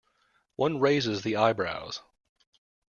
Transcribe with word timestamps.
One 0.55 0.79
raises 0.79 1.21
the 1.21 1.35
eyebrows. 1.35 2.01